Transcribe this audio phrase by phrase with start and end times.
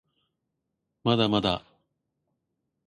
[1.03, 1.63] まだまだ